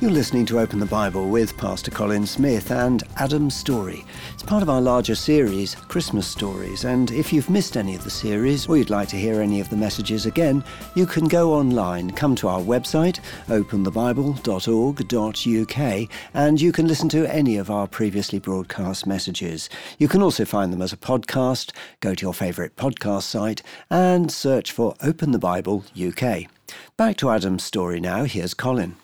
You're 0.00 0.12
listening 0.12 0.46
to 0.46 0.60
Open 0.60 0.78
the 0.78 0.86
Bible 0.86 1.28
with 1.28 1.56
Pastor 1.56 1.90
Colin 1.90 2.24
Smith 2.24 2.70
and 2.70 3.02
Adam's 3.16 3.56
Story. 3.56 4.04
It's 4.32 4.44
part 4.44 4.62
of 4.62 4.70
our 4.70 4.80
larger 4.80 5.16
series, 5.16 5.74
Christmas 5.74 6.24
Stories, 6.24 6.84
and 6.84 7.10
if 7.10 7.32
you've 7.32 7.50
missed 7.50 7.76
any 7.76 7.96
of 7.96 8.04
the 8.04 8.10
series 8.10 8.68
or 8.68 8.76
you'd 8.76 8.90
like 8.90 9.08
to 9.08 9.16
hear 9.16 9.42
any 9.42 9.60
of 9.60 9.68
the 9.70 9.76
messages 9.76 10.24
again, 10.24 10.62
you 10.94 11.04
can 11.04 11.26
go 11.26 11.52
online, 11.52 12.12
come 12.12 12.36
to 12.36 12.46
our 12.46 12.60
website, 12.60 13.18
openthebible.org.uk, 13.48 16.08
and 16.32 16.60
you 16.60 16.70
can 16.70 16.86
listen 16.86 17.08
to 17.08 17.34
any 17.34 17.56
of 17.56 17.68
our 17.68 17.88
previously 17.88 18.38
broadcast 18.38 19.04
messages. 19.04 19.68
You 19.98 20.06
can 20.06 20.22
also 20.22 20.44
find 20.44 20.72
them 20.72 20.80
as 20.80 20.92
a 20.92 20.96
podcast. 20.96 21.72
Go 21.98 22.14
to 22.14 22.24
your 22.24 22.34
favourite 22.34 22.76
podcast 22.76 23.24
site 23.24 23.64
and 23.90 24.30
search 24.30 24.70
for 24.70 24.94
Open 25.02 25.32
the 25.32 25.40
Bible 25.40 25.82
UK. 26.00 26.44
Back 26.96 27.16
to 27.16 27.30
Adam's 27.30 27.64
story 27.64 27.98
now. 27.98 28.22
Here's 28.22 28.54
Colin. 28.54 28.94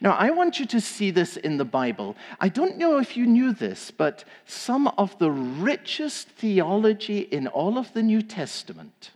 Now, 0.00 0.12
I 0.12 0.30
want 0.30 0.58
you 0.58 0.66
to 0.66 0.80
see 0.80 1.10
this 1.10 1.36
in 1.36 1.56
the 1.56 1.64
Bible. 1.64 2.16
I 2.40 2.48
don't 2.48 2.78
know 2.78 2.98
if 2.98 3.16
you 3.16 3.26
knew 3.26 3.52
this, 3.52 3.90
but 3.90 4.24
some 4.46 4.88
of 4.88 5.18
the 5.18 5.30
richest 5.30 6.28
theology 6.28 7.20
in 7.20 7.46
all 7.46 7.78
of 7.78 7.92
the 7.92 8.02
New 8.02 8.22
Testament 8.22 9.10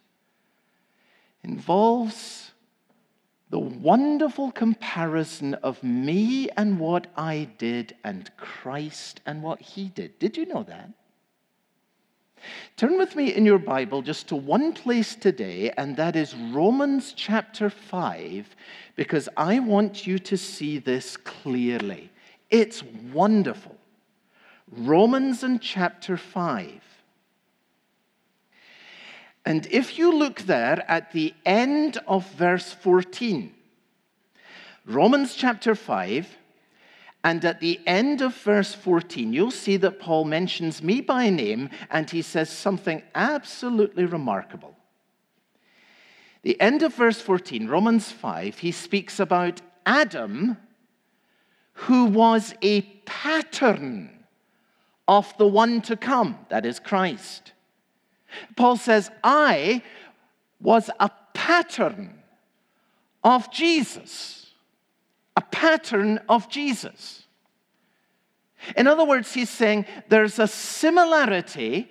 involves 1.43 2.53
the 3.51 3.59
wonderful 3.59 4.51
comparison 4.53 5.55
of 5.55 5.83
me 5.83 6.49
and 6.57 6.79
what 6.79 7.07
I 7.17 7.49
did 7.57 7.97
and 8.05 8.31
Christ 8.37 9.21
and 9.25 9.43
what 9.43 9.61
he 9.61 9.89
did. 9.89 10.19
Did 10.19 10.37
you 10.37 10.47
know 10.47 10.63
that? 10.65 10.91
Turn 12.77 12.99
with 12.99 13.17
me 13.17 13.35
in 13.35 13.45
your 13.45 13.59
Bible 13.59 14.03
just 14.03 14.29
to 14.29 14.37
one 14.37 14.73
place 14.73 15.15
today, 15.15 15.73
and 15.77 15.97
that 15.97 16.17
is 16.17 16.35
Romans 16.35 17.13
chapter 17.15 17.71
5, 17.71 18.55
because 18.97 19.29
I 19.37 19.59
want 19.59 20.07
you 20.07 20.19
to 20.19 20.37
see 20.37 20.79
this 20.79 21.17
clearly. 21.17 22.11
It's 22.51 22.83
wonderful. 23.13 23.77
Romans 24.71 25.43
in 25.43 25.59
chapter 25.59 26.17
5. 26.17 26.81
And 29.45 29.67
if 29.71 29.99
you 29.99 30.13
look 30.15 30.43
there 30.43 30.85
at 30.91 31.13
the 31.13 31.35
end 31.47 31.99
of 32.07 32.31
verse 32.33 32.73
14, 32.73 33.55
Romans 34.85 35.35
chapter 35.35 35.75
5, 35.75 36.37
and 37.25 37.45
at 37.45 37.61
the 37.61 37.81
end 37.87 38.23
of 38.23 38.35
verse 38.35 38.75
14, 38.75 39.33
you'll 39.33 39.51
see 39.51 39.77
that 39.79 39.99
Paul 39.99 40.25
mentions 40.25 40.83
me 40.83 41.01
by 41.01 41.31
name 41.31 41.71
and 41.91 42.09
he 42.09 42.23
says 42.23 42.49
something 42.49 43.03
absolutely 43.15 44.05
remarkable. 44.05 44.77
The 46.43 46.61
end 46.61 46.83
of 46.83 46.95
verse 46.95 47.21
14, 47.21 47.67
Romans 47.67 48.13
5, 48.13 48.59
he 48.59 48.71
speaks 48.71 49.19
about 49.19 49.61
Adam, 49.85 50.57
who 51.73 52.07
was 52.07 52.55
a 52.63 52.83
pattern 53.05 54.25
of 55.09 55.37
the 55.39 55.47
one 55.47 55.81
to 55.83 55.97
come, 55.97 56.39
that 56.51 56.65
is 56.65 56.79
Christ. 56.79 57.53
Paul 58.57 58.77
says, 58.77 59.11
I 59.25 59.83
was 60.61 60.91
a 61.01 61.11
pattern 61.35 62.23
of 63.25 63.51
Jesus 63.51 64.48
a 65.39 65.41
pattern 65.41 66.19
of 66.29 66.49
Jesus. 66.49 67.23
In 68.77 68.89
other 68.89 69.05
words, 69.05 69.33
he's 69.33 69.49
saying 69.49 69.87
there's 70.09 70.41
a 70.41 70.49
similarity 70.49 71.89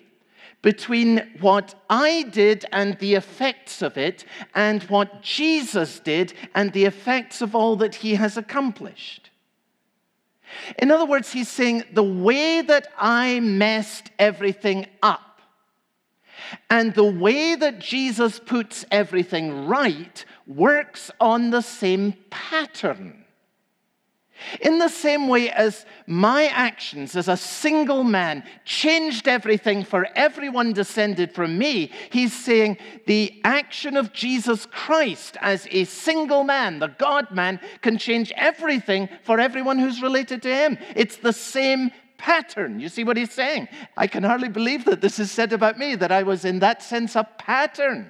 between 0.61 1.25
what 1.39 1.73
I 1.89 2.23
did 2.23 2.65
and 2.73 2.99
the 2.99 3.15
effects 3.15 3.81
of 3.81 3.97
it 3.97 4.25
and 4.53 4.83
what 4.83 5.21
Jesus 5.21 6.01
did 6.01 6.33
and 6.53 6.73
the 6.73 6.83
effects 6.83 7.41
of 7.41 7.55
all 7.55 7.77
that 7.77 7.95
he 7.95 8.15
has 8.15 8.35
accomplished. 8.35 9.29
In 10.77 10.91
other 10.91 11.05
words, 11.05 11.31
he's 11.31 11.47
saying 11.47 11.85
the 11.93 12.03
way 12.03 12.61
that 12.61 12.89
I 12.97 13.39
messed 13.39 14.11
everything 14.19 14.87
up 15.01 15.39
and 16.69 16.93
the 16.93 17.11
way 17.25 17.55
that 17.55 17.79
Jesus 17.79 18.41
puts 18.41 18.83
everything 18.91 19.67
right 19.67 20.25
works 20.45 21.11
on 21.21 21.51
the 21.51 21.61
same 21.61 22.11
pattern. 22.29 23.23
In 24.61 24.79
the 24.79 24.89
same 24.89 25.27
way 25.27 25.49
as 25.49 25.85
my 26.05 26.45
actions 26.47 27.15
as 27.15 27.27
a 27.27 27.37
single 27.37 28.03
man 28.03 28.43
changed 28.65 29.27
everything 29.27 29.83
for 29.83 30.07
everyone 30.15 30.73
descended 30.73 31.33
from 31.33 31.57
me, 31.57 31.91
he's 32.11 32.33
saying 32.33 32.77
the 33.05 33.39
action 33.43 33.97
of 33.97 34.13
Jesus 34.13 34.65
Christ 34.65 35.37
as 35.41 35.67
a 35.71 35.83
single 35.85 36.43
man, 36.43 36.79
the 36.79 36.87
God 36.87 37.31
man, 37.31 37.59
can 37.81 37.97
change 37.97 38.31
everything 38.35 39.09
for 39.23 39.39
everyone 39.39 39.79
who's 39.79 40.01
related 40.01 40.41
to 40.43 40.53
him. 40.53 40.77
It's 40.95 41.17
the 41.17 41.33
same 41.33 41.91
pattern. 42.17 42.79
You 42.79 42.89
see 42.89 43.03
what 43.03 43.17
he's 43.17 43.33
saying? 43.33 43.67
I 43.95 44.07
can 44.07 44.23
hardly 44.23 44.49
believe 44.49 44.85
that 44.85 45.01
this 45.01 45.19
is 45.19 45.31
said 45.31 45.53
about 45.53 45.77
me, 45.77 45.95
that 45.95 46.11
I 46.11 46.23
was 46.23 46.45
in 46.45 46.59
that 46.59 46.81
sense 46.81 47.15
a 47.15 47.23
pattern 47.23 48.09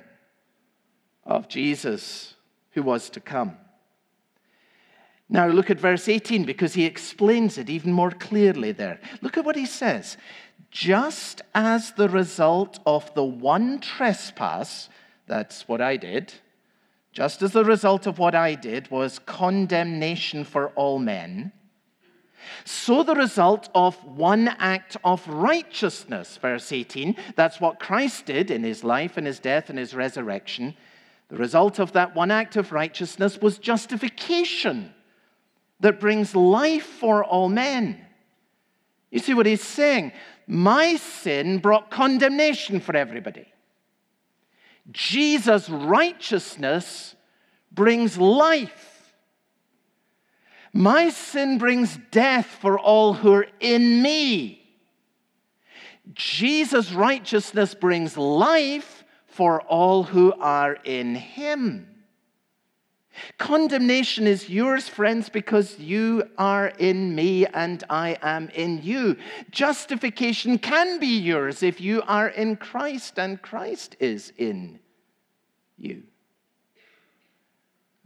of 1.24 1.48
Jesus 1.48 2.36
who 2.72 2.84
was 2.84 3.10
to 3.12 3.19
come. 3.19 3.57
Now, 5.29 5.48
look 5.48 5.69
at 5.69 5.79
verse 5.79 6.07
18 6.07 6.46
because 6.46 6.74
he 6.74 6.86
explains 6.86 7.57
it 7.57 7.69
even 7.69 7.91
more 7.91 8.12
clearly 8.12 8.72
there. 8.72 9.00
Look 9.22 9.38
at 9.38 9.46
what 9.46 9.55
he 9.55 9.65
says. 9.65 10.17
Just 10.72 11.41
as 11.53 11.91
the 11.91 12.10
result 12.10 12.79
of 12.86 13.13
the 13.13 13.24
one 13.24 13.79
trespass, 13.79 14.89
that's 15.25 15.67
what 15.67 15.81
I 15.81 15.98
did, 15.98 16.34
just 17.12 17.41
as 17.41 17.51
the 17.51 17.65
result 17.65 18.05
of 18.05 18.19
what 18.19 18.36
I 18.36 18.55
did 18.55 18.89
was 18.91 19.19
condemnation 19.19 20.43
for 20.43 20.69
all 20.69 21.00
men, 21.00 21.51
so 22.65 23.03
the 23.03 23.15
result 23.15 23.69
of 23.75 23.96
one 24.03 24.48
act 24.48 24.98
of 25.03 25.27
righteousness, 25.27 26.38
verse 26.38 26.72
18, 26.72 27.15
that's 27.36 27.60
what 27.60 27.79
Christ 27.79 28.25
did 28.25 28.51
in 28.51 28.63
his 28.63 28.84
life 28.84 29.17
and 29.17 29.27
his 29.27 29.39
death 29.39 29.69
and 29.69 29.79
his 29.79 29.93
resurrection. 29.93 30.75
The 31.29 31.38
result 31.38 31.79
of 31.79 31.93
that 31.93 32.15
one 32.15 32.31
act 32.31 32.55
of 32.55 32.72
righteousness 32.72 33.39
was 33.41 33.57
justification 33.57 34.93
that 35.79 36.00
brings 36.00 36.36
life 36.36 36.86
for 36.86 37.24
all 37.24 37.50
men. 37.50 38.03
You 39.12 39.19
see 39.19 39.34
what 39.34 39.46
he's 39.46 39.63
saying? 39.63 40.12
My 40.48 40.96
sin 40.96 41.60
brought 41.60 41.91
condemnation 41.91 42.79
for 42.79 42.96
everybody. 42.96 43.46
Jesus' 44.91 45.69
righteousness 45.69 47.15
brings 47.72 48.17
life. 48.17 49.13
My 50.74 51.10
sin 51.10 51.57
brings 51.57 51.98
death 52.12 52.46
for 52.46 52.79
all 52.79 53.13
who 53.13 53.34
are 53.34 53.48
in 53.60 54.01
me. 54.01 54.63
Jesus' 56.13 56.91
righteousness 56.93 57.74
brings 57.74 58.17
life 58.17 59.03
for 59.25 59.62
all 59.62 60.03
who 60.03 60.34
are 60.34 60.77
in 60.84 61.15
him. 61.15 61.88
Condemnation 63.38 64.27
is 64.27 64.50
yours, 64.50 64.88
friends, 64.88 65.29
because 65.29 65.79
you 65.79 66.24
are 66.38 66.67
in 66.79 67.15
me 67.15 67.45
and 67.45 67.83
I 67.89 68.17
am 68.21 68.50
in 68.50 68.81
you. 68.81 69.17
Justification 69.51 70.57
can 70.57 71.00
be 71.00 71.17
yours 71.17 71.63
if 71.63 71.79
you 71.81 72.01
are 72.07 72.29
in 72.29 72.55
Christ 72.55 73.19
and 73.19 73.41
Christ 73.41 73.95
is 74.00 74.33
in 74.38 74.79
you. 75.77 76.03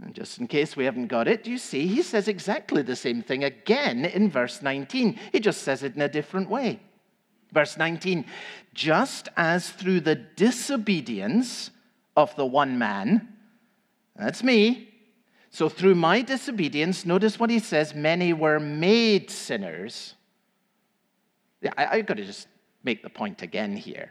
And 0.02 0.16
just 0.16 0.40
in 0.40 0.48
case 0.48 0.76
we 0.76 0.86
haven't 0.86 1.08
got 1.08 1.28
it, 1.28 1.44
do 1.44 1.52
you 1.52 1.60
see? 1.60 1.86
He 1.86 2.02
says 2.02 2.28
exactly 2.28 2.82
the 2.82 2.96
same 2.96 3.22
thing 3.22 3.44
again 3.44 4.04
in 4.06 4.30
verse 4.30 4.62
19. 4.62 5.18
He 5.32 5.40
just 5.40 5.62
says 5.62 5.84
it 5.84 5.96
in 5.96 6.02
a 6.02 6.10
different 6.10 6.50
way. 6.50 6.80
Verse 7.52 7.78
19 7.78 8.26
Just 8.74 9.30
as 9.38 9.70
through 9.70 10.02
the 10.02 10.16
disobedience 10.16 11.70
of 12.18 12.36
the 12.36 12.46
one 12.46 12.80
man, 12.80 13.28
that's 14.16 14.44
me, 14.44 14.91
so, 15.54 15.68
through 15.68 15.96
my 15.96 16.22
disobedience, 16.22 17.06
notice 17.06 17.38
what 17.38 17.50
he 17.50 17.60
says 17.60 17.94
many 17.94 18.32
were 18.32 18.58
made 18.58 19.30
sinners. 19.30 20.16
Yeah, 21.62 21.74
I, 21.76 21.98
have 21.98 22.06
got 22.06 22.18
to 22.18 22.26
just 22.26 22.48
make 22.84 23.04
the 23.04 23.10
point 23.10 23.42
again 23.42 23.76
here. 23.76 24.10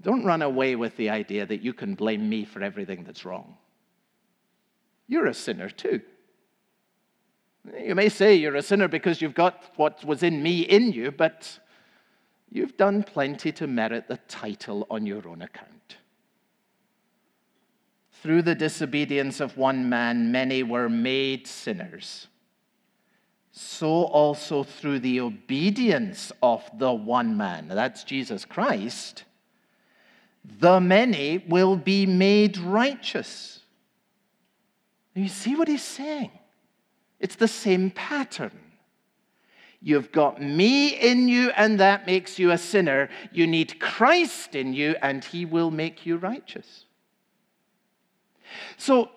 Don't 0.00 0.24
run 0.24 0.42
away 0.42 0.76
with 0.76 0.96
the 0.96 1.10
idea 1.10 1.44
that 1.44 1.60
you 1.60 1.72
can 1.72 1.96
blame 1.96 2.28
me 2.28 2.44
for 2.44 2.62
everything 2.62 3.02
that's 3.02 3.24
wrong. 3.24 3.56
You're 5.08 5.26
a 5.26 5.34
sinner 5.34 5.68
too. 5.68 6.00
You 7.76 7.96
may 7.96 8.08
say 8.08 8.36
you're 8.36 8.56
a 8.56 8.62
sinner 8.62 8.86
because 8.86 9.20
you've 9.20 9.34
got 9.34 9.72
what 9.74 10.04
was 10.04 10.22
in 10.22 10.40
me 10.40 10.60
in 10.60 10.92
you, 10.92 11.10
but 11.10 11.58
you've 12.48 12.76
done 12.76 13.02
plenty 13.02 13.50
to 13.52 13.66
merit 13.66 14.06
the 14.06 14.18
title 14.28 14.86
on 14.88 15.04
your 15.04 15.28
own 15.28 15.42
account. 15.42 15.96
Through 18.22 18.42
the 18.42 18.54
disobedience 18.54 19.40
of 19.40 19.56
one 19.56 19.88
man, 19.88 20.30
many 20.30 20.62
were 20.62 20.88
made 20.88 21.46
sinners. 21.46 22.28
So 23.52 24.04
also 24.04 24.62
through 24.62 25.00
the 25.00 25.20
obedience 25.20 26.30
of 26.42 26.62
the 26.78 26.92
one 26.92 27.36
man, 27.36 27.68
that's 27.68 28.04
Jesus 28.04 28.44
Christ, 28.44 29.24
the 30.58 30.80
many 30.80 31.44
will 31.48 31.76
be 31.76 32.06
made 32.06 32.58
righteous. 32.58 33.60
You 35.14 35.28
see 35.28 35.56
what 35.56 35.68
he's 35.68 35.82
saying? 35.82 36.30
It's 37.18 37.36
the 37.36 37.48
same 37.48 37.90
pattern. 37.90 38.58
You've 39.82 40.12
got 40.12 40.42
me 40.42 40.88
in 40.88 41.28
you, 41.28 41.50
and 41.50 41.80
that 41.80 42.06
makes 42.06 42.38
you 42.38 42.50
a 42.50 42.58
sinner. 42.58 43.08
You 43.32 43.46
need 43.46 43.80
Christ 43.80 44.54
in 44.54 44.74
you, 44.74 44.94
and 45.00 45.24
he 45.24 45.46
will 45.46 45.70
make 45.70 46.04
you 46.04 46.18
righteous. 46.18 46.84
So, 48.76 49.10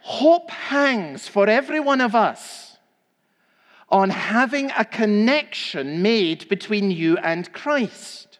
hope 0.00 0.50
hangs 0.50 1.26
for 1.26 1.48
every 1.48 1.80
one 1.80 2.00
of 2.00 2.14
us 2.14 2.76
on 3.88 4.10
having 4.10 4.70
a 4.76 4.84
connection 4.84 6.02
made 6.02 6.48
between 6.48 6.90
you 6.90 7.16
and 7.18 7.52
Christ. 7.52 8.38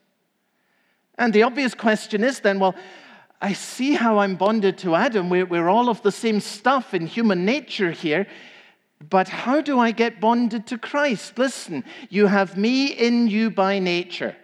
And 1.19 1.33
the 1.33 1.43
obvious 1.43 1.75
question 1.75 2.23
is 2.23 2.41
then, 2.41 2.59
well, 2.59 2.75
I 3.41 3.53
see 3.53 3.95
how 3.95 4.19
I'm 4.19 4.37
bonded 4.37 4.79
to 4.79 4.95
Adam. 4.95 5.29
We're, 5.29 5.47
we're 5.47 5.69
all 5.69 5.89
of 5.89 6.03
the 6.03 6.13
same 6.13 6.41
stuff 6.41 6.95
in 6.95 7.07
human 7.07 7.45
nature 7.45 7.91
here. 7.91 8.27
But 9.11 9.29
how 9.29 9.61
do 9.61 9.79
I 9.79 9.91
get 9.91 10.21
bonded 10.21 10.67
to 10.69 10.79
Christ? 10.79 11.39
Listen, 11.39 11.85
you 12.09 12.27
have 12.27 12.57
me 12.57 12.87
in 12.87 13.29
you 13.29 13.51
by 13.51 13.79
nature. 13.79 14.37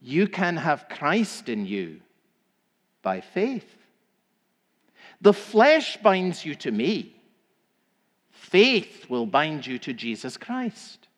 You 0.00 0.26
can 0.26 0.56
have 0.56 0.88
Christ 0.88 1.48
in 1.48 1.66
you 1.66 2.00
by 3.02 3.20
faith. 3.20 3.76
The 5.20 5.32
flesh 5.32 5.96
binds 5.98 6.44
you 6.44 6.54
to 6.56 6.70
me, 6.70 7.14
faith 8.30 9.08
will 9.08 9.26
bind 9.26 9.66
you 9.66 9.78
to 9.80 9.92
Jesus 9.92 10.36
Christ. 10.36 11.08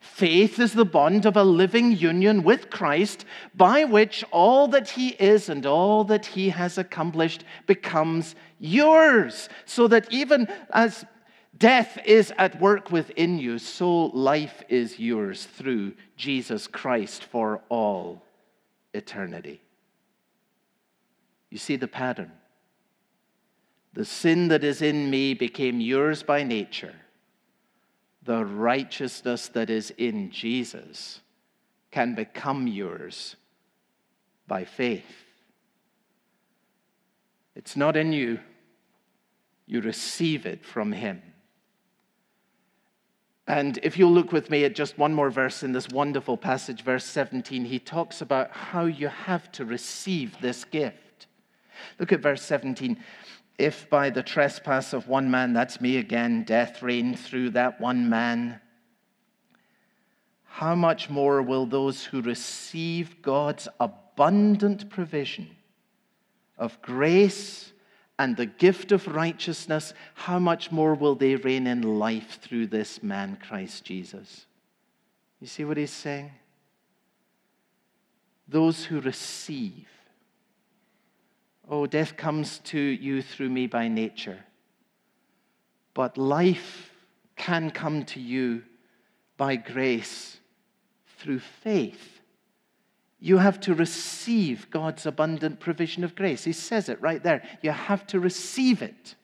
Faith 0.00 0.60
is 0.60 0.74
the 0.74 0.84
bond 0.84 1.26
of 1.26 1.36
a 1.36 1.42
living 1.42 1.92
union 1.92 2.44
with 2.44 2.70
Christ 2.70 3.24
by 3.54 3.84
which 3.84 4.24
all 4.30 4.68
that 4.68 4.90
He 4.90 5.08
is 5.08 5.48
and 5.48 5.66
all 5.66 6.04
that 6.04 6.26
He 6.26 6.50
has 6.50 6.78
accomplished 6.78 7.44
becomes 7.66 8.36
yours. 8.60 9.48
So 9.64 9.88
that 9.88 10.12
even 10.12 10.48
as 10.70 11.04
death 11.56 11.98
is 12.04 12.32
at 12.38 12.60
work 12.60 12.92
within 12.92 13.38
you, 13.38 13.58
so 13.58 14.06
life 14.06 14.62
is 14.68 14.98
yours 14.98 15.44
through 15.44 15.94
Jesus 16.16 16.66
Christ 16.68 17.24
for 17.24 17.60
all 17.68 18.22
eternity. 18.94 19.60
You 21.50 21.58
see 21.58 21.76
the 21.76 21.88
pattern. 21.88 22.32
The 23.94 24.04
sin 24.04 24.48
that 24.48 24.64
is 24.64 24.82
in 24.82 25.10
me 25.10 25.34
became 25.34 25.80
yours 25.80 26.22
by 26.22 26.42
nature. 26.42 26.94
The 28.22 28.44
righteousness 28.44 29.48
that 29.48 29.70
is 29.70 29.90
in 29.96 30.30
Jesus 30.30 31.20
can 31.90 32.14
become 32.14 32.66
yours 32.66 33.36
by 34.46 34.64
faith. 34.64 35.24
It's 37.54 37.76
not 37.76 37.96
in 37.96 38.12
you, 38.12 38.38
you 39.66 39.80
receive 39.80 40.46
it 40.46 40.64
from 40.64 40.92
Him. 40.92 41.22
And 43.48 43.78
if 43.82 43.96
you'll 43.96 44.12
look 44.12 44.30
with 44.30 44.50
me 44.50 44.64
at 44.64 44.74
just 44.74 44.98
one 44.98 45.14
more 45.14 45.30
verse 45.30 45.62
in 45.62 45.72
this 45.72 45.88
wonderful 45.88 46.36
passage, 46.36 46.82
verse 46.82 47.04
17, 47.06 47.64
he 47.64 47.78
talks 47.78 48.20
about 48.20 48.52
how 48.52 48.84
you 48.84 49.08
have 49.08 49.50
to 49.52 49.64
receive 49.64 50.36
this 50.42 50.64
gift. 50.64 51.07
Look 51.98 52.12
at 52.12 52.20
verse 52.20 52.42
17. 52.42 53.02
If 53.58 53.90
by 53.90 54.10
the 54.10 54.22
trespass 54.22 54.92
of 54.92 55.08
one 55.08 55.30
man, 55.30 55.52
that's 55.52 55.80
me 55.80 55.96
again, 55.96 56.44
death 56.44 56.82
reigned 56.82 57.18
through 57.18 57.50
that 57.50 57.80
one 57.80 58.08
man, 58.08 58.60
how 60.44 60.74
much 60.74 61.10
more 61.10 61.42
will 61.42 61.66
those 61.66 62.04
who 62.04 62.22
receive 62.22 63.22
God's 63.22 63.68
abundant 63.78 64.90
provision 64.90 65.48
of 66.56 66.80
grace 66.82 67.72
and 68.18 68.36
the 68.36 68.46
gift 68.46 68.90
of 68.90 69.06
righteousness, 69.06 69.94
how 70.14 70.38
much 70.38 70.72
more 70.72 70.94
will 70.94 71.14
they 71.14 71.36
reign 71.36 71.66
in 71.66 71.82
life 71.82 72.40
through 72.42 72.66
this 72.66 73.02
man, 73.02 73.38
Christ 73.40 73.84
Jesus? 73.84 74.46
You 75.40 75.46
see 75.46 75.64
what 75.64 75.76
he's 75.76 75.92
saying? 75.92 76.32
Those 78.48 78.84
who 78.84 79.00
receive 79.00 79.86
Oh, 81.68 81.86
death 81.86 82.16
comes 82.16 82.58
to 82.60 82.78
you 82.78 83.20
through 83.20 83.50
me 83.50 83.66
by 83.66 83.88
nature. 83.88 84.38
But 85.92 86.16
life 86.16 86.90
can 87.36 87.70
come 87.70 88.04
to 88.06 88.20
you 88.20 88.62
by 89.36 89.56
grace 89.56 90.38
through 91.18 91.40
faith. 91.40 92.20
You 93.20 93.38
have 93.38 93.60
to 93.60 93.74
receive 93.74 94.70
God's 94.70 95.04
abundant 95.04 95.60
provision 95.60 96.04
of 96.04 96.14
grace. 96.14 96.44
He 96.44 96.52
says 96.52 96.88
it 96.88 97.02
right 97.02 97.22
there. 97.22 97.42
You 97.62 97.72
have 97.72 98.06
to 98.08 98.20
receive 98.20 98.80
it. 98.80 99.16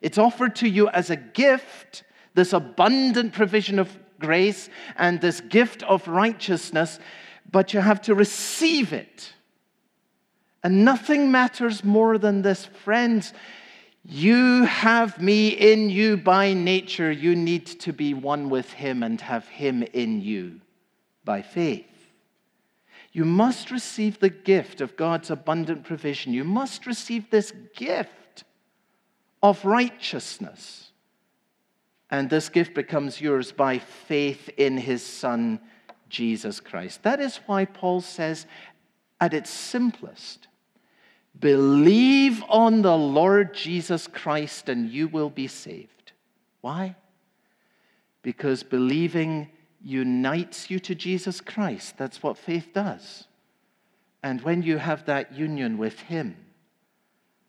It's 0.00 0.18
offered 0.18 0.56
to 0.56 0.68
you 0.68 0.88
as 0.88 1.10
a 1.10 1.16
gift, 1.16 2.02
this 2.34 2.52
abundant 2.52 3.32
provision 3.32 3.78
of 3.78 3.96
grace 4.18 4.68
and 4.96 5.20
this 5.20 5.40
gift 5.40 5.82
of 5.84 6.06
righteousness, 6.08 6.98
but 7.50 7.72
you 7.72 7.80
have 7.80 8.00
to 8.02 8.14
receive 8.14 8.92
it. 8.92 9.32
And 10.62 10.84
nothing 10.84 11.30
matters 11.30 11.84
more 11.84 12.18
than 12.18 12.42
this, 12.42 12.64
friends. 12.64 13.32
You 14.04 14.64
have 14.64 15.20
me 15.20 15.48
in 15.48 15.90
you 15.90 16.16
by 16.16 16.52
nature. 16.52 17.12
You 17.12 17.36
need 17.36 17.66
to 17.66 17.92
be 17.92 18.14
one 18.14 18.48
with 18.48 18.72
Him 18.72 19.02
and 19.02 19.20
have 19.20 19.46
Him 19.48 19.82
in 19.82 20.20
you 20.20 20.60
by 21.24 21.42
faith. 21.42 21.86
You 23.12 23.24
must 23.24 23.70
receive 23.70 24.18
the 24.18 24.30
gift 24.30 24.80
of 24.80 24.96
God's 24.96 25.30
abundant 25.30 25.84
provision. 25.84 26.32
You 26.32 26.44
must 26.44 26.86
receive 26.86 27.30
this 27.30 27.52
gift 27.74 28.44
of 29.42 29.64
righteousness. 29.64 30.90
And 32.10 32.30
this 32.30 32.48
gift 32.48 32.74
becomes 32.74 33.20
yours 33.20 33.52
by 33.52 33.78
faith 33.78 34.48
in 34.56 34.76
His 34.76 35.04
Son, 35.04 35.60
Jesus 36.08 36.60
Christ. 36.60 37.02
That 37.02 37.20
is 37.20 37.40
why 37.46 37.64
Paul 37.64 38.00
says, 38.00 38.46
at 39.20 39.34
its 39.34 39.50
simplest, 39.50 40.47
Believe 41.40 42.42
on 42.48 42.82
the 42.82 42.96
Lord 42.96 43.54
Jesus 43.54 44.06
Christ 44.06 44.68
and 44.68 44.90
you 44.90 45.08
will 45.08 45.30
be 45.30 45.46
saved. 45.46 46.12
Why? 46.60 46.96
Because 48.22 48.62
believing 48.62 49.48
unites 49.80 50.70
you 50.70 50.78
to 50.80 50.94
Jesus 50.94 51.40
Christ. 51.40 51.96
That's 51.96 52.22
what 52.22 52.36
faith 52.36 52.70
does. 52.74 53.28
And 54.22 54.40
when 54.42 54.62
you 54.62 54.78
have 54.78 55.06
that 55.06 55.32
union 55.32 55.78
with 55.78 56.00
Him, 56.00 56.36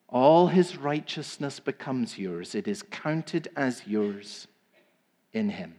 all 0.07 0.47
His 0.47 0.77
righteousness 0.77 1.59
becomes 1.59 2.17
yours. 2.17 2.53
It 2.53 2.67
is 2.67 2.83
counted 2.83 3.47
as 3.55 3.87
yours 3.87 4.47
in 5.33 5.49
Him. 5.49 5.73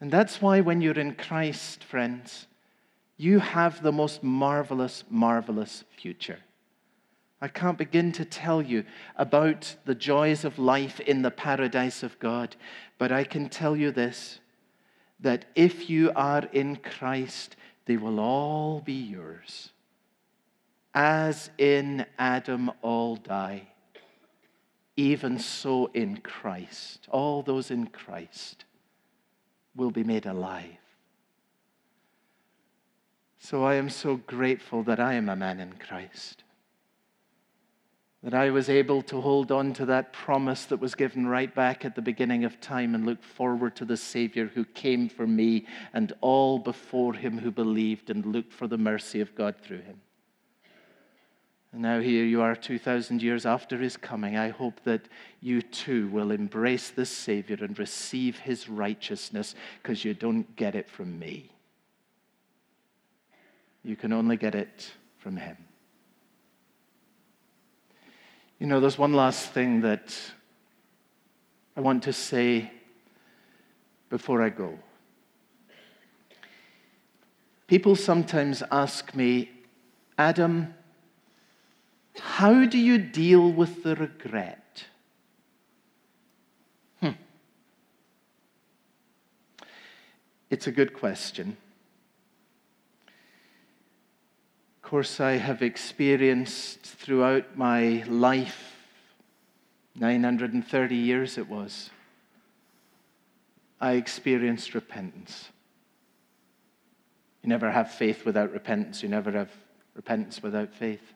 And 0.00 0.10
that's 0.10 0.40
why 0.40 0.60
when 0.60 0.80
you're 0.80 0.98
in 0.98 1.14
Christ, 1.14 1.82
friends, 1.84 2.46
you 3.16 3.38
have 3.38 3.82
the 3.82 3.92
most 3.92 4.22
marvelous, 4.22 5.04
marvelous 5.08 5.84
future. 5.96 6.38
I 7.42 7.48
can't 7.48 7.76
begin 7.76 8.12
to 8.12 8.24
tell 8.24 8.62
you 8.62 8.84
about 9.16 9.74
the 9.84 9.96
joys 9.96 10.44
of 10.44 10.60
life 10.60 11.00
in 11.00 11.22
the 11.22 11.30
paradise 11.32 12.04
of 12.04 12.16
God, 12.20 12.54
but 12.98 13.10
I 13.10 13.24
can 13.24 13.48
tell 13.48 13.76
you 13.76 13.90
this 13.90 14.38
that 15.18 15.46
if 15.56 15.90
you 15.90 16.12
are 16.14 16.44
in 16.52 16.76
Christ, 16.76 17.56
they 17.86 17.96
will 17.96 18.20
all 18.20 18.80
be 18.80 18.92
yours. 18.92 19.70
As 20.94 21.50
in 21.58 22.06
Adam 22.16 22.70
all 22.80 23.16
die, 23.16 23.68
even 24.96 25.40
so 25.40 25.90
in 25.94 26.18
Christ, 26.18 27.08
all 27.10 27.42
those 27.42 27.72
in 27.72 27.88
Christ 27.88 28.64
will 29.74 29.90
be 29.90 30.04
made 30.04 30.26
alive. 30.26 30.76
So 33.40 33.64
I 33.64 33.74
am 33.74 33.90
so 33.90 34.14
grateful 34.14 34.84
that 34.84 35.00
I 35.00 35.14
am 35.14 35.28
a 35.28 35.34
man 35.34 35.58
in 35.58 35.72
Christ 35.72 36.41
that 38.22 38.34
I 38.34 38.50
was 38.50 38.68
able 38.68 39.02
to 39.02 39.20
hold 39.20 39.50
on 39.50 39.72
to 39.74 39.86
that 39.86 40.12
promise 40.12 40.64
that 40.66 40.80
was 40.80 40.94
given 40.94 41.26
right 41.26 41.52
back 41.52 41.84
at 41.84 41.96
the 41.96 42.02
beginning 42.02 42.44
of 42.44 42.60
time 42.60 42.94
and 42.94 43.04
look 43.04 43.22
forward 43.22 43.74
to 43.76 43.84
the 43.84 43.96
Savior 43.96 44.46
who 44.46 44.64
came 44.64 45.08
for 45.08 45.26
me 45.26 45.66
and 45.92 46.12
all 46.20 46.58
before 46.58 47.14
him 47.14 47.38
who 47.38 47.50
believed 47.50 48.10
and 48.10 48.24
looked 48.24 48.52
for 48.52 48.68
the 48.68 48.78
mercy 48.78 49.20
of 49.20 49.34
God 49.34 49.56
through 49.60 49.80
him. 49.80 50.00
And 51.72 51.82
now 51.82 52.00
here 52.00 52.24
you 52.24 52.42
are, 52.42 52.54
2,000 52.54 53.22
years 53.22 53.44
after 53.44 53.78
his 53.78 53.96
coming. 53.96 54.36
I 54.36 54.50
hope 54.50 54.80
that 54.84 55.08
you 55.40 55.62
too 55.62 56.08
will 56.08 56.30
embrace 56.30 56.90
this 56.90 57.10
Savior 57.10 57.56
and 57.60 57.76
receive 57.76 58.38
his 58.38 58.68
righteousness 58.68 59.54
because 59.82 60.04
you 60.04 60.14
don't 60.14 60.54
get 60.54 60.74
it 60.74 60.88
from 60.88 61.18
me. 61.18 61.50
You 63.82 63.96
can 63.96 64.12
only 64.12 64.36
get 64.36 64.54
it 64.54 64.92
from 65.18 65.36
him. 65.36 65.56
You 68.62 68.68
know, 68.68 68.78
there's 68.78 68.96
one 68.96 69.12
last 69.12 69.50
thing 69.50 69.80
that 69.80 70.16
I 71.76 71.80
want 71.80 72.04
to 72.04 72.12
say 72.12 72.70
before 74.08 74.40
I 74.40 74.50
go. 74.50 74.78
People 77.66 77.96
sometimes 77.96 78.62
ask 78.70 79.16
me, 79.16 79.50
Adam, 80.16 80.74
how 82.20 82.64
do 82.64 82.78
you 82.78 82.98
deal 82.98 83.50
with 83.50 83.82
the 83.82 83.96
regret? 83.96 84.84
Hmm. 87.00 87.18
It's 90.50 90.68
a 90.68 90.72
good 90.72 90.94
question. 90.94 91.56
Of 94.76 94.81
course, 94.92 95.20
I 95.20 95.38
have 95.38 95.62
experienced 95.62 96.80
throughout 96.82 97.56
my 97.56 98.04
life, 98.08 98.76
930 99.94 100.94
years 100.94 101.38
it 101.38 101.48
was, 101.48 101.88
I 103.80 103.92
experienced 103.92 104.74
repentance. 104.74 105.48
You 107.42 107.48
never 107.48 107.70
have 107.70 107.90
faith 107.90 108.26
without 108.26 108.52
repentance. 108.52 109.02
You 109.02 109.08
never 109.08 109.32
have 109.32 109.48
repentance 109.94 110.42
without 110.42 110.74
faith. 110.74 111.14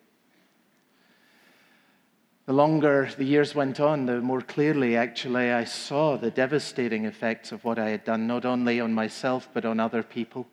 The 2.46 2.54
longer 2.54 3.10
the 3.18 3.26
years 3.26 3.54
went 3.54 3.78
on, 3.78 4.06
the 4.06 4.22
more 4.22 4.40
clearly, 4.40 4.96
actually, 4.96 5.52
I 5.52 5.64
saw 5.64 6.16
the 6.16 6.30
devastating 6.30 7.04
effects 7.04 7.52
of 7.52 7.62
what 7.62 7.78
I 7.78 7.90
had 7.90 8.04
done, 8.04 8.26
not 8.26 8.46
only 8.46 8.80
on 8.80 8.94
myself, 8.94 9.50
but 9.52 9.66
on 9.66 9.80
other 9.80 10.02
people, 10.02 10.46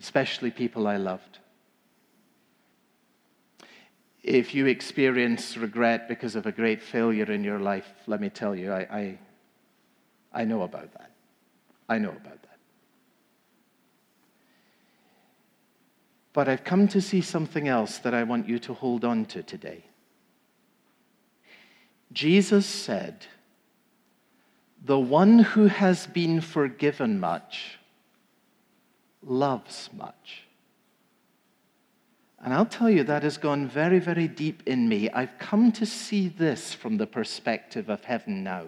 especially 0.00 0.50
people 0.50 0.86
I 0.86 0.96
loved. 0.96 1.40
If 4.24 4.54
you 4.54 4.64
experience 4.64 5.54
regret 5.58 6.08
because 6.08 6.34
of 6.34 6.46
a 6.46 6.52
great 6.52 6.80
failure 6.82 7.30
in 7.30 7.44
your 7.44 7.58
life, 7.58 7.92
let 8.06 8.22
me 8.22 8.30
tell 8.30 8.56
you, 8.56 8.72
I, 8.72 8.80
I, 8.80 9.18
I 10.32 10.44
know 10.44 10.62
about 10.62 10.94
that. 10.94 11.10
I 11.90 11.98
know 11.98 12.08
about 12.08 12.40
that. 12.40 12.58
But 16.32 16.48
I've 16.48 16.64
come 16.64 16.88
to 16.88 17.02
see 17.02 17.20
something 17.20 17.68
else 17.68 17.98
that 17.98 18.14
I 18.14 18.22
want 18.22 18.48
you 18.48 18.58
to 18.60 18.72
hold 18.72 19.04
on 19.04 19.26
to 19.26 19.42
today. 19.42 19.84
Jesus 22.10 22.64
said, 22.64 23.26
The 24.82 24.98
one 24.98 25.40
who 25.40 25.66
has 25.66 26.06
been 26.06 26.40
forgiven 26.40 27.20
much 27.20 27.78
loves 29.22 29.90
much. 29.92 30.43
And 32.44 32.52
I'll 32.52 32.66
tell 32.66 32.90
you, 32.90 33.04
that 33.04 33.22
has 33.22 33.38
gone 33.38 33.66
very, 33.66 33.98
very 33.98 34.28
deep 34.28 34.62
in 34.66 34.86
me. 34.86 35.08
I've 35.08 35.38
come 35.38 35.72
to 35.72 35.86
see 35.86 36.28
this 36.28 36.74
from 36.74 36.98
the 36.98 37.06
perspective 37.06 37.88
of 37.88 38.04
heaven 38.04 38.44
now. 38.44 38.66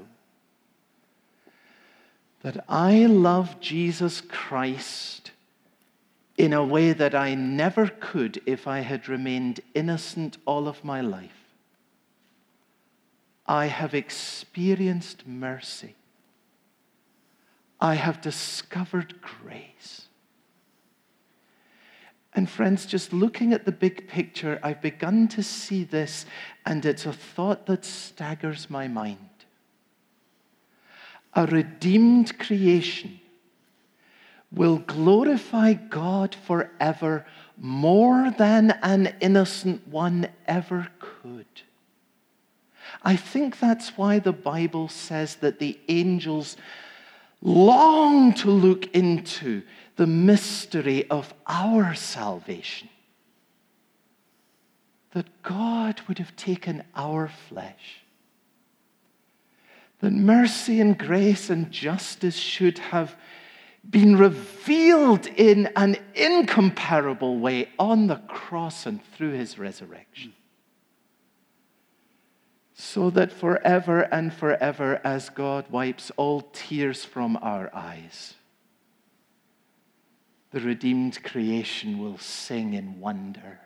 That 2.43 2.65
I 2.71 3.05
love 3.05 3.61
Jesus 3.61 4.23
Christ 4.23 5.31
in 6.39 6.55
a 6.55 6.65
way 6.65 6.95
that 6.95 7.15
I 7.15 7.35
never 7.35 7.89
could 7.89 8.41
if 8.47 8.67
I 8.67 8.81
had 8.81 9.11
remained 9.11 9.61
innocent 9.75 10.39
all 10.47 10.69
of 10.69 10.83
my 10.83 11.03
life. 11.03 11.45
I 13.47 13.67
have 13.67 13.95
experienced 13.95 15.27
mercy. 15.27 15.97
I 17.79 17.97
have 17.97 18.23
discovered 18.23 19.21
grace. 19.21 20.06
And, 22.37 22.51
friends, 22.51 22.85
just 22.85 23.15
looking 23.15 23.55
at 23.55 23.65
the 23.65 23.73
big 23.73 24.09
picture, 24.09 24.61
I've 24.63 24.83
begun 24.83 25.27
to 25.29 25.43
see 25.43 25.85
this, 25.85 26.27
and 26.67 26.85
it's 26.85 27.07
a 27.07 27.13
thought 27.13 27.65
that 27.65 27.83
staggers 27.87 28.69
my 28.69 28.89
mind. 28.89 29.31
A 31.33 31.47
redeemed 31.47 32.39
creation 32.39 33.21
will 34.53 34.79
glorify 34.79 35.73
God 35.73 36.35
forever 36.35 37.25
more 37.57 38.31
than 38.37 38.73
an 38.83 39.15
innocent 39.21 39.89
one 39.89 40.29
ever 40.47 40.89
could. 40.99 41.47
I 43.03 43.17
think 43.17 43.59
that's 43.59 43.97
why 43.97 44.19
the 44.19 44.33
Bible 44.33 44.89
says 44.89 45.37
that 45.37 45.59
the 45.59 45.79
angels 45.89 46.59
long 47.41 48.35
to 48.35 48.51
look 48.51 48.95
into 48.95 49.63
the 49.97 50.07
mystery 50.07 51.09
of 51.11 51.33
our 51.47 51.95
salvation. 51.95 52.89
That 55.13 55.43
God 55.43 56.03
would 56.07 56.19
have 56.19 56.37
taken 56.37 56.85
our 56.95 57.31
flesh. 57.49 58.03
That 60.01 60.13
mercy 60.13 60.81
and 60.81 60.99
grace 60.99 61.49
and 61.49 61.71
justice 61.71 62.37
should 62.37 62.79
have 62.79 63.17
been 63.89 64.17
revealed 64.17 65.27
in 65.27 65.71
an 65.77 65.97
incomparable 66.15 67.39
way 67.39 67.71
on 67.79 68.09
the 68.09 68.17
cross 68.17 68.85
and 68.85 69.03
through 69.13 69.33
his 69.33 69.59
resurrection. 69.59 70.35
So 72.75 73.09
that 73.11 73.33
forever 73.33 74.01
and 74.01 74.35
forever, 74.35 75.01
as 75.03 75.31
God 75.31 75.71
wipes 75.71 76.13
all 76.19 76.43
tears 76.53 77.07
from 77.07 77.39
our 77.41 77.75
eyes, 77.75 78.35
the 80.53 80.61
redeemed 80.61 81.23
creation 81.23 81.99
will 81.99 82.19
sing 82.19 82.75
in 82.75 83.01
wonder. 83.01 83.61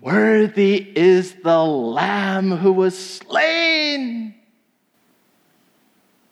Worthy 0.00 0.92
is 0.96 1.34
the 1.42 1.64
Lamb 1.64 2.50
who 2.50 2.72
was 2.72 2.98
slain 2.98 4.34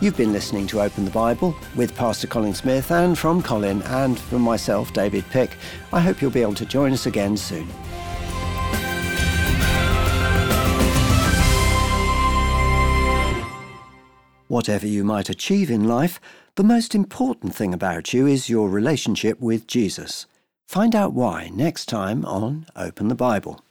You've 0.00 0.16
been 0.16 0.32
listening 0.32 0.66
to 0.68 0.80
Open 0.80 1.04
the 1.04 1.10
Bible 1.10 1.54
with 1.76 1.96
Pastor 1.96 2.26
Colin 2.26 2.54
Smith, 2.54 2.90
and 2.90 3.18
from 3.18 3.42
Colin 3.42 3.82
and 3.82 4.18
from 4.18 4.42
myself, 4.42 4.92
David 4.92 5.24
Pick. 5.30 5.56
I 5.92 6.00
hope 6.00 6.22
you'll 6.22 6.30
be 6.30 6.42
able 6.42 6.54
to 6.54 6.66
join 6.66 6.92
us 6.92 7.06
again 7.06 7.36
soon. 7.36 7.68
Whatever 14.54 14.86
you 14.86 15.02
might 15.02 15.28
achieve 15.28 15.68
in 15.68 15.88
life, 15.88 16.20
the 16.54 16.62
most 16.62 16.94
important 16.94 17.52
thing 17.56 17.74
about 17.74 18.14
you 18.14 18.28
is 18.28 18.48
your 18.48 18.68
relationship 18.68 19.40
with 19.40 19.66
Jesus. 19.66 20.26
Find 20.68 20.94
out 20.94 21.12
why 21.12 21.50
next 21.52 21.86
time 21.86 22.24
on 22.24 22.66
Open 22.76 23.08
the 23.08 23.16
Bible. 23.16 23.64